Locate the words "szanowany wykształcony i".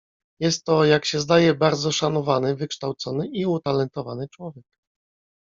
1.91-3.45